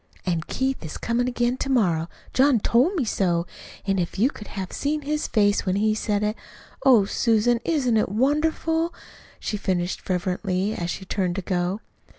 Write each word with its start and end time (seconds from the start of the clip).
"An' 0.25 0.41
Keith 0.47 0.83
is 0.83 0.97
comin' 0.97 1.27
again 1.27 1.57
to 1.57 1.69
morrow. 1.69 2.09
John 2.33 2.59
TOLD 2.59 2.95
me 2.95 3.05
so. 3.05 3.45
An' 3.85 3.99
if 3.99 4.17
you 4.17 4.31
could 4.31 4.47
have 4.47 4.73
seen 4.73 5.03
his 5.03 5.27
face 5.27 5.63
when 5.63 5.75
he 5.75 5.93
said 5.93 6.23
it! 6.23 6.35
Oh, 6.83 7.05
Susan, 7.05 7.59
isn't 7.63 7.97
it 7.97 8.09
wonderful?" 8.09 8.95
she 9.39 9.57
finished 9.57 10.01
fervently, 10.01 10.73
as 10.73 10.89
she 10.89 11.05
turned 11.05 11.35
to 11.35 11.43
go. 11.43 11.81